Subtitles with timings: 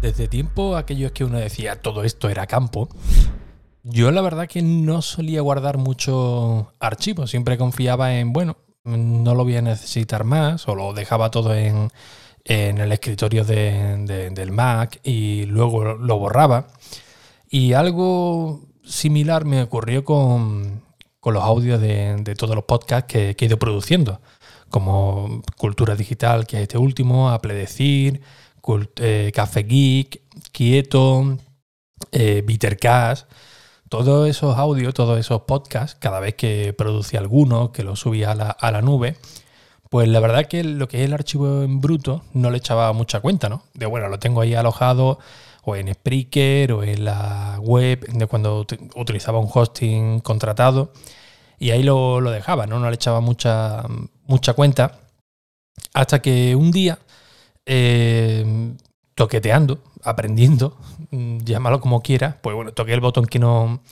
[0.00, 2.88] Desde tiempo aquellos que uno decía todo esto era campo,
[3.82, 9.44] yo la verdad que no solía guardar mucho archivos, siempre confiaba en, bueno, no lo
[9.44, 11.90] voy a necesitar más o lo dejaba todo en,
[12.44, 16.68] el escritorio del Mac y luego lo borraba.
[17.50, 20.82] Y algo similar me ocurrió con,
[21.24, 24.20] los audios de, todos los podcasts que, he ido produciendo,
[24.70, 27.52] como Cultura Digital, que es este último, Apple
[28.66, 30.22] Decir, eh, Café Geek,
[30.52, 31.38] Quieto,
[32.12, 33.30] eh, Bittercast,
[33.88, 38.70] todos esos audios, todos esos podcasts, cada vez que producía alguno, que lo subía a
[38.70, 39.16] la, nube,
[39.90, 43.20] pues la verdad que lo que es el archivo en bruto no le echaba mucha
[43.20, 43.62] cuenta, ¿no?
[43.74, 45.18] De bueno, lo tengo ahí alojado
[45.64, 48.66] o en Spreaker o en la web, de cuando
[48.96, 50.92] utilizaba un hosting contratado,
[51.58, 52.78] y ahí lo, dejaba, ¿no?
[52.78, 53.84] No le echaba mucha,
[54.26, 55.00] mucha cuenta.
[55.94, 56.98] Hasta que un día
[57.70, 58.74] eh,
[59.14, 60.78] toqueteando, aprendiendo,
[61.10, 63.82] mm, llámalo como quiera, pues bueno, toqué el botón que no,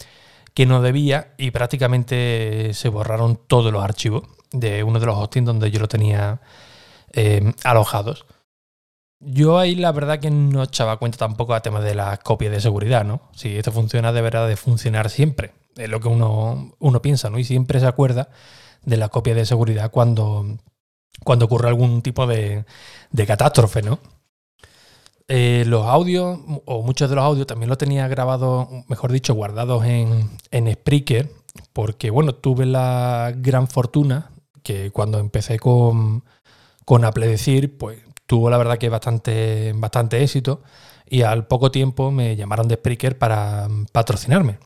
[0.54, 5.46] que no debía y prácticamente se borraron todos los archivos de uno de los hostings
[5.46, 6.40] donde yo lo tenía
[7.12, 8.24] eh, alojados.
[9.20, 12.60] Yo ahí la verdad que no echaba cuenta tampoco a temas de las copias de
[12.60, 13.20] seguridad, ¿no?
[13.34, 15.52] Si esto funciona, deberá de funcionar siempre.
[15.76, 17.38] Es lo que uno, uno piensa, ¿no?
[17.38, 18.30] Y siempre se acuerda
[18.84, 20.46] de la copia de seguridad cuando,
[21.24, 22.64] cuando ocurre algún tipo de,
[23.26, 23.98] catástrofe, ¿no?
[25.28, 29.84] Eh, los audios, o muchos de los audios, también los tenía grabados, mejor dicho, guardados
[29.84, 31.30] en, en Spreaker,
[31.72, 34.30] porque, bueno, tuve la gran fortuna
[34.62, 36.24] que cuando empecé con,
[36.84, 37.36] con Apple
[37.78, 40.62] pues tuvo la verdad que bastante, bastante éxito
[41.08, 44.58] y al poco tiempo me llamaron de Spreaker para patrocinarme.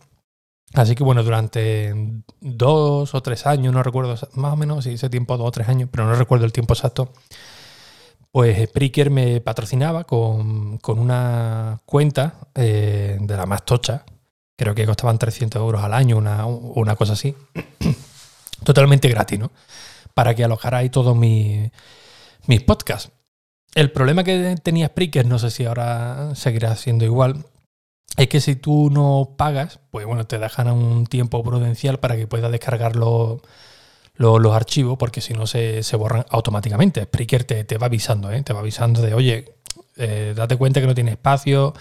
[0.75, 1.95] Así que bueno, durante
[2.41, 5.69] dos o tres años, no recuerdo más o menos, si ese tiempo dos o tres
[5.69, 7.13] años, pero no recuerdo el tiempo exacto,
[8.31, 14.05] pues Spreaker me patrocinaba con, una cuenta eh, de la más tocha,
[14.57, 17.35] creo que costaban 300 euros al año, una, una cosa así,
[18.64, 19.51] totalmente gratis, ¿no?
[20.14, 21.70] Para que alojara ahí todos mis,
[22.47, 23.11] mis podcasts.
[23.75, 27.45] El problema que tenía Spreaker, no sé si ahora seguirá siendo igual,
[28.17, 32.27] es que si tú no pagas, pues bueno, te dejan un tiempo prudencial para que
[32.27, 33.41] puedas descargar los,
[34.53, 37.05] archivos, porque si no se, borran automáticamente.
[37.05, 38.43] Spreaker te, te va avisando, ¿eh?
[38.43, 39.55] te va avisando de, oye,
[39.97, 41.75] eh, date cuenta que no tiene espacio,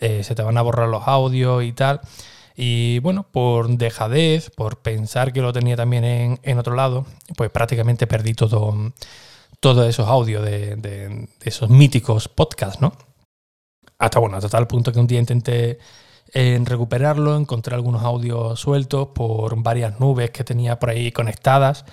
[0.00, 2.00] eh, se te van a borrar los audios y tal.
[2.56, 7.04] Y bueno, por dejadez, por pensar que lo tenía también en, en otro lado,
[7.36, 8.92] pues prácticamente perdí todo,
[9.60, 12.92] todos esos audios de, de esos míticos podcasts, ¿no?
[14.04, 15.78] Hasta bueno, hasta tal punto que un día intenté
[16.34, 21.86] en eh, recuperarlo, encontré algunos audios sueltos por varias nubes que tenía por ahí conectadas,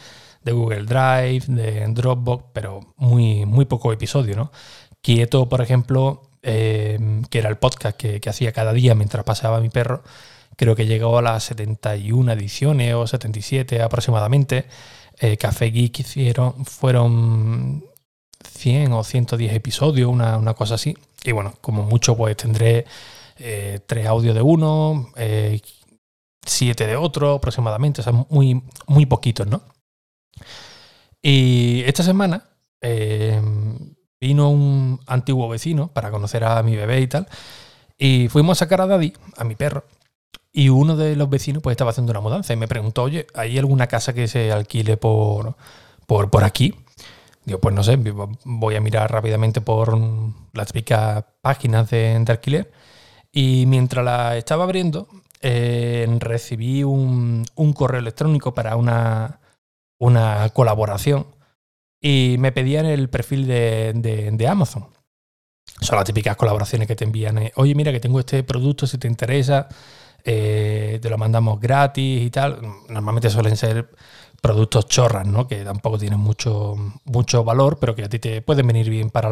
[0.43, 4.51] de Google Drive, de Dropbox, pero muy, muy poco episodio, ¿no?
[5.01, 9.69] Quieto, por ejemplo, em, que era el podcast que, hacía cada día mientras paseaba mi
[9.69, 10.03] perro,
[10.57, 14.65] creo que llegó a las 71 ediciones o 77 aproximadamente.
[15.19, 17.85] Eh, Café Geek hicieron, fueron
[18.43, 20.95] 100 o 110 episodios, una, una cosa así.
[21.23, 22.85] Y bueno, como mucho, pues tendré
[23.37, 25.61] eh, tres audios de uno, eh,
[26.45, 29.61] siete de otro aproximadamente, o sea, muy, muy poquitos, ¿no?
[31.21, 32.49] Y esta semana
[32.81, 33.39] eh,
[34.19, 37.27] vino un antiguo vecino para conocer a mi bebé y tal,
[37.97, 39.85] y fuimos a sacar a Daddy, a mi perro,
[40.51, 43.57] y uno de los vecinos pues estaba haciendo una mudanza y me preguntó, oye, ¿hay
[43.57, 45.55] alguna casa que se alquile por,
[46.07, 46.75] por, por aquí?
[47.45, 47.97] Digo, pues no sé,
[48.43, 49.97] voy a mirar rápidamente por
[50.53, 52.71] las típicas páginas de, alquiler.
[53.31, 55.07] Y mientras la estaba abriendo,
[55.41, 59.39] eh, recibí un, correo electrónico para una,
[59.99, 61.25] una, colaboración
[61.99, 64.87] y me pedían el perfil de, Amazon.
[65.79, 67.39] Son las típicas colaboraciones que te envían.
[67.39, 69.67] Eh, Oye, mira que tengo este producto, si te interesa,
[70.23, 72.61] eh, te lo mandamos gratis y tal.
[72.89, 73.89] Normalmente suelen ser
[74.41, 75.47] productos chorras, ¿no?
[75.47, 76.75] Que tampoco tienen mucho,
[77.05, 79.29] mucho valor, pero que a ti te pueden venir bien para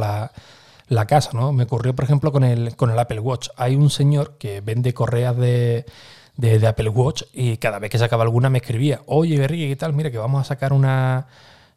[0.87, 1.51] la, casa, ¿no?
[1.51, 3.49] Me ocurrió, por ejemplo, con el, con el Apple Watch.
[3.57, 5.85] Hay un señor que vende correas de,
[6.67, 9.93] Apple Watch y cada vez que sacaba alguna me escribía, oye, Berry, ¿qué tal?
[9.93, 11.27] Mira, que vamos a sacar una,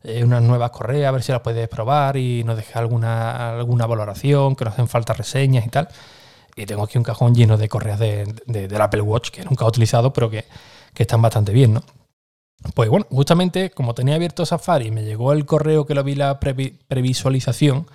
[0.04, 3.86] eh, unas nuevas correas, a ver si las puedes probar y nos deja alguna, alguna
[3.86, 5.88] valoración, que nos hacen falta reseñas y tal.
[6.54, 9.68] Y tengo aquí un cajón lleno de correas de, del Apple Watch que nunca he
[9.68, 10.44] utilizado, pero que,
[10.94, 11.82] que están bastante bien, ¿no?
[12.74, 16.38] Pues bueno, justamente como tenía abierto Safari, me llegó el correo que lo vi la
[16.40, 17.86] previsualización,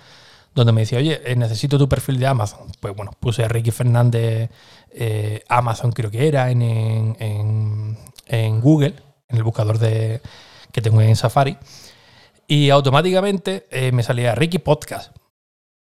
[0.54, 2.60] donde me decía, oye, eh, necesito tu perfil de Amazon.
[2.80, 4.50] Pues bueno, puse a Ricky Fernández
[4.90, 7.96] eh, Amazon, creo que era, en,
[8.60, 8.94] Google,
[9.28, 10.20] en el buscador de,
[10.72, 11.56] que tengo en Safari,
[12.46, 15.16] y automáticamente eh, me salía Ricky Podcast.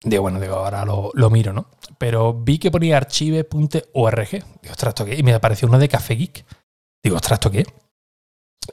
[0.03, 1.67] Digo, bueno, digo, ahora lo, lo miro, ¿no?
[1.99, 4.31] Pero vi que ponía archive.org.
[4.31, 5.15] Digo, ostras, ¿esto qué?
[5.17, 6.45] Y me apareció uno de Café Geek.
[7.03, 7.67] Digo, ostras, ¿esto qué?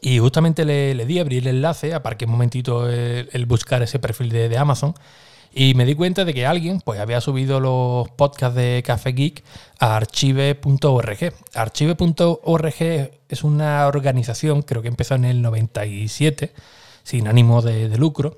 [0.01, 3.99] Y justamente le, le di, abrí el enlace, aparqué un momentito el, el buscar ese
[3.99, 4.93] perfil de, de, Amazon
[5.53, 9.43] y me di cuenta de que alguien pues, había subido los podcasts de Café Geek
[9.79, 11.33] a archive.org.
[11.53, 12.75] Archive.org
[13.29, 16.53] es una organización, creo que empezó en el 97,
[17.03, 18.35] sin ánimo de, de lucro,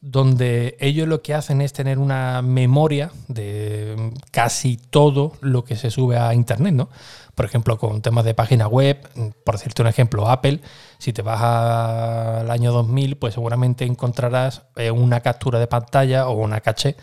[0.00, 5.90] donde ellos lo que hacen es tener una memoria de casi todo lo que se
[5.90, 6.88] sube a Internet, ¿no?
[7.34, 9.08] Por ejemplo, con temas de página web,
[9.44, 10.60] por decirte un ejemplo, Apple,
[10.98, 16.32] si te vas al año 2000, pues seguramente encontrarás eh, una captura de pantalla o
[16.32, 16.96] una caché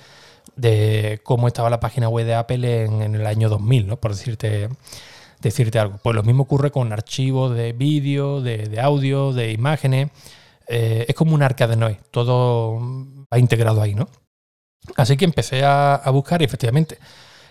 [0.56, 3.98] de cómo estaba la página web de Apple en, el año 2000, ¿no?
[3.98, 4.70] Por decirte,
[5.42, 6.00] decirte algo.
[6.04, 10.10] Pues lo mismo ocurre con archivos de vídeo, de, de audio, de imágenes
[10.70, 12.80] eh, es como un arca de Noé, todo
[13.34, 14.08] va integrado ahí, ¿no?
[14.96, 17.00] Así que empecé a, a buscar y efectivamente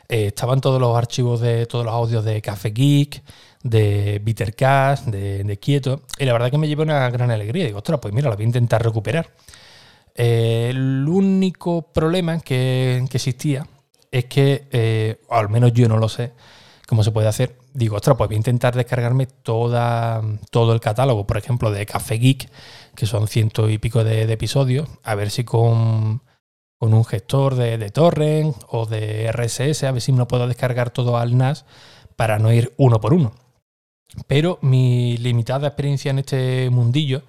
[0.08, 3.22] eh, estaban todos los archivos de todos los audios de Café Geek,
[3.62, 7.66] de Bittercast, de, de, Quieto, y la verdad que me llevó una gran alegría.
[7.66, 9.34] Digo, ostras, pues mira, lo voy a intentar recuperar.
[10.14, 13.66] Eh, el único problema que, que existía
[14.10, 16.32] es que, eh, al menos yo no lo sé,
[16.86, 17.58] cómo se puede hacer.
[17.74, 22.16] Digo, ostras, pues voy a intentar descargarme toda, todo el catálogo, por ejemplo, de Café
[22.16, 22.50] Geek,
[22.96, 26.22] que son ciento y pico de episodios, a ver si con,
[26.78, 30.90] con un gestor de, torrent o de RSS, a ver si me lo puedo descargar
[30.90, 31.64] todo al NAS
[32.16, 33.32] para no ir uno por uno.
[34.26, 37.22] Pero mi limitada experiencia en este mundillo,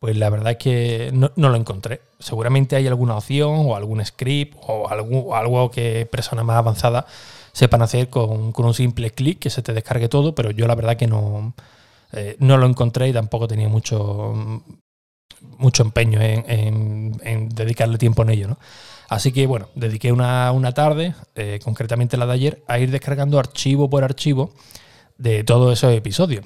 [0.00, 2.02] pues la verdad es que no, no lo encontré.
[2.18, 7.04] Seguramente hay alguna opción o algún script o algo, algo que personas más avanzadas
[7.52, 10.74] sepan hacer con, con un simple clic que se te descargue todo, pero yo la
[10.74, 11.54] verdad que no,
[12.12, 14.62] eh, no lo encontré y tampoco tenía mucho,
[15.58, 18.48] mucho empeño en, dedicarle tiempo en ello.
[18.48, 18.58] ¿no?
[19.08, 23.38] Así que bueno, dediqué una, una tarde, eh, concretamente la de ayer, a ir descargando
[23.38, 24.52] archivo por archivo
[25.18, 26.44] de todos esos episodios.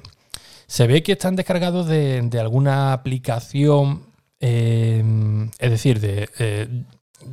[0.67, 4.07] Se ve que están descargados de, de alguna aplicación,
[4.39, 5.03] eh,
[5.59, 6.67] es decir, de, eh,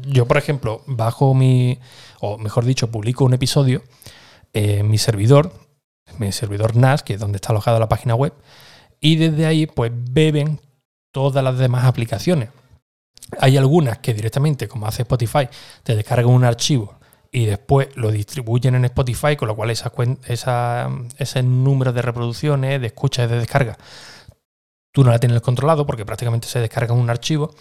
[0.06, 1.78] yo por ejemplo bajo mi,
[2.20, 3.82] o mejor dicho, publico un episodio
[4.52, 5.52] en mi servidor,
[6.18, 8.34] mi servidor NAS, que es donde está alojada la página web,
[9.00, 10.60] y desde ahí pues beben
[11.12, 12.48] todas las demás aplicaciones.
[13.38, 15.48] Hay algunas que directamente, como hace Spotify,
[15.84, 16.98] te descargan un archivo
[17.30, 22.88] y después lo distribuyen en Spotify, con lo cual esa, ese número de reproducciones, de
[22.88, 23.78] escuchas y de descarga,
[24.92, 27.54] tú no la tienes controlado porque prácticamente se descarga un archivo.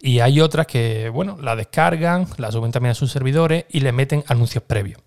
[0.00, 3.92] Y hay otras que, bueno, la descargan, la suben también a sus servidores y le
[3.92, 5.00] meten anuncios previos.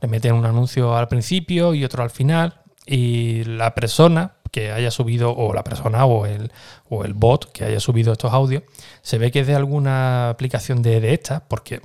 [0.00, 2.62] Le meten un anuncio al principio y otro al final.
[2.86, 4.36] Y la persona
[4.72, 6.52] haya subido, o la persona o el,
[6.88, 8.62] o el bot que haya subido estos audios,
[9.02, 11.80] se ve que es de alguna aplicación de, de estas, porque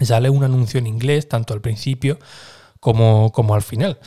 [0.00, 2.18] sale un anuncio en inglés, tanto al principio
[2.80, 3.98] como, como al final.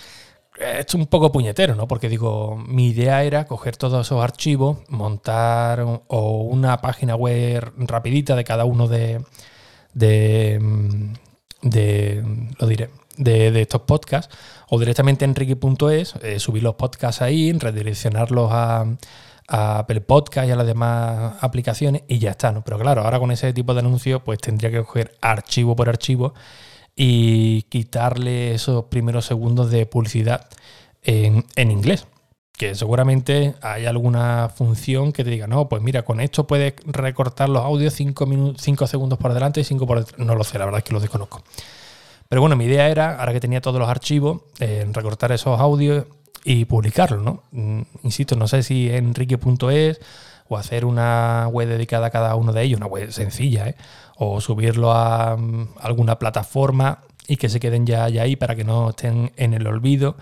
[0.58, 1.88] Es un poco puñetero, ¿no?
[1.88, 8.36] Porque digo, mi idea era coger todos esos archivos, montar o una página web rapidita
[8.36, 9.22] de cada uno de,
[9.94, 10.60] de,
[11.62, 12.24] de
[12.58, 14.36] lo diré, de, estos podcasts,
[14.70, 18.86] o directamente en Ricky.es, eh, subir los podcasts ahí, redireccionarlos a,
[19.48, 22.64] a Apple Podcast y a las demás aplicaciones y ya está, ¿no?
[22.64, 26.34] Pero claro, ahora con ese tipo de anuncios, pues tendría que coger archivo por archivo
[26.96, 30.48] y quitarle esos primeros segundos de publicidad
[31.04, 32.08] en, inglés.
[32.54, 37.50] Que seguramente hay alguna función que te diga, no, pues mira, con esto puedes recortar
[37.50, 40.20] los audios 5 cinco segundos por delante y 5 por detrás.
[40.20, 41.44] No lo sé, la verdad es que lo desconozco.
[42.30, 46.06] Pero bueno, mi idea era, ahora que tenía todos los archivos, eh, recortar esos audios
[46.44, 47.44] y publicarlos, ¿no?
[47.52, 50.00] Mm, insisto, no sé si enrique.es
[50.48, 53.76] o hacer una web dedicada a cada uno de ellos, una web sencilla, ¿eh?
[54.18, 58.64] o subirlo a, mm, alguna plataforma y que se queden ya, ya, ahí para que
[58.64, 60.18] no estén en el olvido.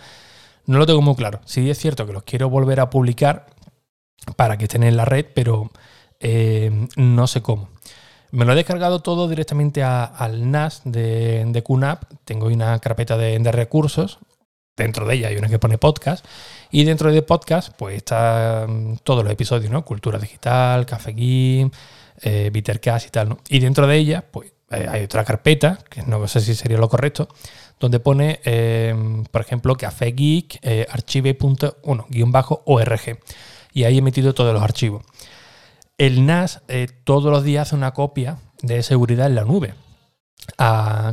[0.66, 1.42] No lo tengo muy claro.
[1.46, 3.48] Sí es cierto que los quiero volver a publicar
[4.38, 5.72] para que estén en la red, pero
[6.20, 7.70] eh, no sé cómo.
[8.34, 12.06] Me lo he descargado todo directamente al NAS de, de QNAP.
[12.26, 14.18] Tengo una carpeta de, recursos.
[14.76, 16.26] Dentro de ella hay una que pone podcast.
[16.72, 19.86] Y dentro de podcast, pues están todos los episodios, ¿no?
[19.86, 21.72] Cultura digital, Café Geek,
[22.24, 22.62] eh, y
[23.12, 23.38] tal, ¿no?
[23.50, 26.90] Y dentro de ella, pues eh, hay otra carpeta, que no sé si sería lo
[26.90, 27.28] correcto,
[27.80, 28.96] donde pone, eh,
[29.30, 33.20] por ejemplo, Café Geek, eh, archive.1-org.
[33.74, 35.04] Y ahí he metido todos los archivos.
[35.98, 39.76] El NAS eh, todos los días hace una copia de seguridad en la nube.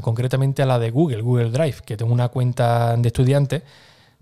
[0.01, 3.63] Concretamente a la de Google, Google Drive, que tengo una cuenta de estudiante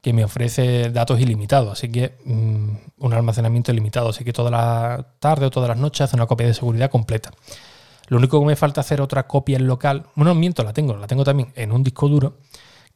[0.03, 5.15] que me ofrece datos ilimitados, así que mmm, un almacenamiento ilimitado, así que toda la
[5.19, 7.31] tarde o todas las noches hace una copia de seguridad completa.
[8.09, 10.07] Lo único que me falta hacer otra copia en local.
[10.15, 12.39] Bueno, miento, la tengo, la tengo también en un disco duro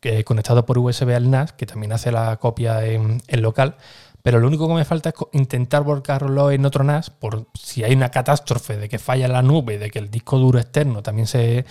[0.00, 3.76] que conectado por USB al NAS, que también hace la copia en, local.
[4.22, 7.92] Pero lo único que me falta es intentar volcarlo en otro NAS por si hay
[7.92, 11.64] una catástrofe de que falla la nube, de que el disco duro externo también se,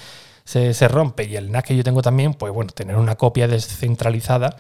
[0.43, 4.57] se, rompe y el NAS que yo tengo también, pues bueno, tener una copia descentralizada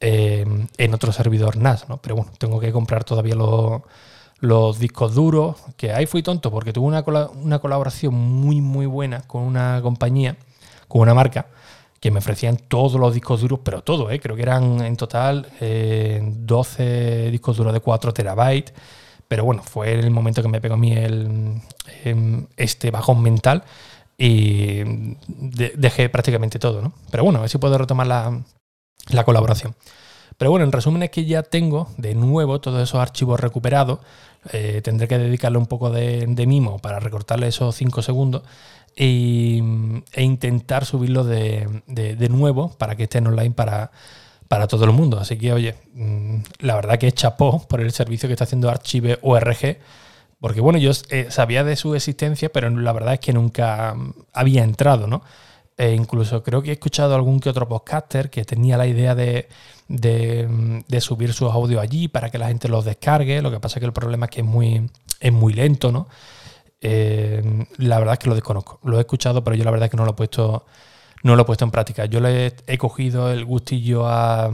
[0.00, 0.46] eh,
[0.78, 1.98] en otro servidor NAS, ¿no?
[1.98, 3.82] Pero bueno, tengo que comprar todavía los
[4.38, 7.02] los discos duros, que ahí fui tonto porque tuve una,
[7.34, 10.36] una colaboración muy muy buena con una compañía,
[10.88, 11.46] con una marca,
[12.06, 14.20] que me ofrecían todos los discos duros, pero todo, ¿eh?
[14.20, 18.72] creo que eran en total 12 eh, discos duros de 4 terabytes,
[19.26, 21.60] pero bueno, fue el momento que me pegó a mí el,
[22.04, 23.64] em, este bajón mental
[24.16, 24.84] y
[25.26, 26.92] dejé prácticamente todo, ¿no?
[27.10, 28.40] Pero bueno, a ver si puedo retomar la,
[29.08, 29.74] la colaboración.
[30.38, 34.00] Pero bueno, en resumen es que ya tengo de nuevo todos esos archivos recuperados.
[34.52, 38.42] Eh, tendré que dedicarle un poco de, mimo para recortarle esos 5 segundos
[38.94, 39.60] e,
[40.16, 41.82] intentar subirlo de,
[42.30, 43.90] nuevo para que estén online para,
[44.48, 45.18] para todo el mundo.
[45.18, 48.70] Así que, oye, mm, la verdad que es chapó por el servicio que está haciendo
[48.70, 49.78] Archive ORG.
[50.40, 53.96] Porque bueno, yo eh, sabía de su existencia, pero la verdad es que nunca
[54.34, 55.22] había entrado, ¿no?
[55.76, 59.48] E incluso creo que he escuchado algún que otro podcaster que tenía la idea de,
[59.88, 63.42] de, subir sus audios allí para que la gente los descargue.
[63.42, 64.90] Lo que pasa es que el problema es que es muy,
[65.20, 66.08] es muy lento, ¿no?
[66.80, 68.80] Eh, la verdad es que lo desconozco.
[68.84, 70.64] Lo he escuchado, pero yo la verdad es que no lo he puesto,
[71.22, 72.06] no lo he puesto en práctica.
[72.06, 74.50] Yo le he, cogido el gustillo a,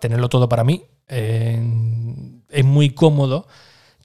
[0.00, 0.84] tenerlo todo para mí.
[1.08, 3.48] Es muy cómodo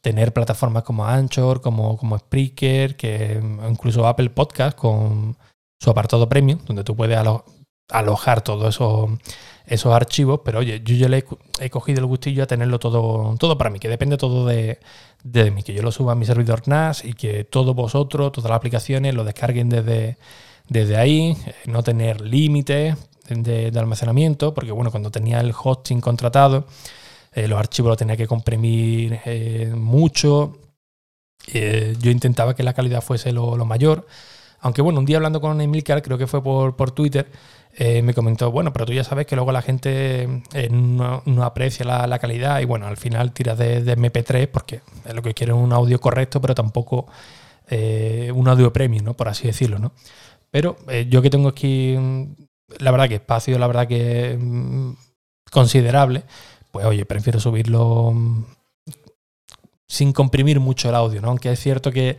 [0.02, 5.38] tener plataformas como Anchor, como, como Spreaker, que incluso Apple Podcast con
[5.86, 7.16] su apartado premium, donde tú puedes
[7.90, 9.12] alojar todos esos,
[9.68, 11.24] esos archivos, pero oye, yo le
[11.60, 14.80] he, cogido el gustillo a tenerlo todo, todo para mí, que depende todo de,
[15.52, 18.58] mí, que yo lo suba a mi servidor NAS y que todos vosotros, todas las
[18.58, 20.18] aplicaciones, lo descarguen desde,
[20.68, 22.98] desde ahí, eh, no tener límites
[23.30, 26.66] de, almacenamiento, porque bueno, cuando tenía el hosting contratado,
[27.32, 30.58] eh, los archivos los tenía que comprimir eh, mucho.
[31.54, 34.08] yo intentaba que la calidad fuese lo mayor.
[34.66, 37.30] Aunque bueno, un día hablando con Emilcar, creo que fue por, Twitter,
[37.76, 41.86] eh, me comentó, bueno, pero tú ya sabes que luego la gente eh, no, aprecia
[41.86, 45.72] la, calidad y bueno, al final tiras de, MP3 porque es lo que quiere un
[45.72, 47.06] audio correcto, pero tampoco
[47.70, 49.14] eh, un audio premium, ¿no?
[49.14, 49.92] Por así decirlo, ¿no?
[50.50, 50.78] Pero
[51.10, 51.96] yo que tengo aquí,
[52.80, 54.94] la verdad que espacio, la verdad que mm,
[55.52, 56.24] considerable,
[56.72, 58.46] pues oye, prefiero subirlo mm,
[59.88, 61.28] sin comprimir mucho el audio, ¿no?
[61.28, 62.18] Aunque es cierto que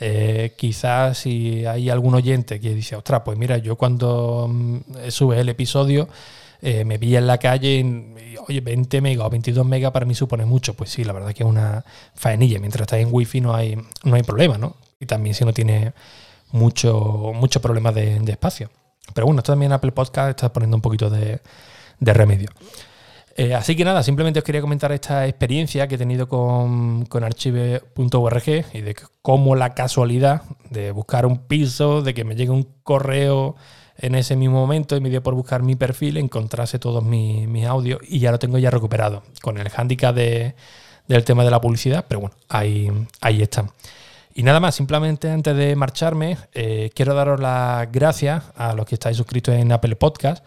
[0.00, 4.78] eh, quizás si hay algún oyente que dice, ostras, pues mira, yo cuando mm,
[5.08, 6.08] sube el episodio
[6.60, 10.14] eh, me pilla en la calle y, oye, 20 megas o 22 megas para mí
[10.14, 10.74] supone mucho.
[10.74, 12.58] Pues sí, la verdad que es una faenilla.
[12.58, 14.76] Mientras estás en wifi no hay, no hay problema, ¿no?
[15.00, 15.92] Y también si no tiene
[16.52, 18.70] mucho, mucho problema de, espacio.
[19.14, 21.40] Pero bueno, esto también Apple Podcast está poniendo un poquito de
[22.00, 22.50] remedio.
[23.38, 27.22] Eh, así que nada, simplemente os quería comentar esta experiencia que he tenido con, con
[27.22, 32.68] archive.org y de cómo la casualidad de buscar un piso, de que me llegue un
[32.82, 33.54] correo
[33.96, 38.00] en ese mismo momento y me dio por buscar mi perfil, encontrase todos mis, audios
[38.08, 42.20] y ya lo tengo ya recuperado con el handicap del tema de la publicidad, pero
[42.20, 42.90] bueno, ahí,
[43.20, 43.70] ahí están.
[44.34, 48.96] Y nada más, simplemente antes de marcharme, eh, quiero daros las gracias a los que
[48.96, 50.44] estáis suscritos en Apple Podcast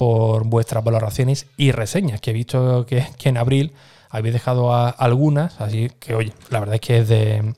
[0.00, 3.74] por vuestras valoraciones y reseñas, que he visto que, en abril
[4.08, 7.54] habéis dejado algunas, así que oye, la verdad es que es de,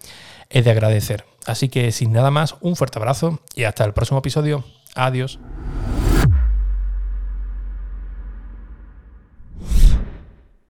[0.50, 1.25] es de agradecer.
[1.46, 4.64] Así que sin nada más, un fuerte abrazo y hasta el próximo episodio.
[4.96, 5.38] Adiós.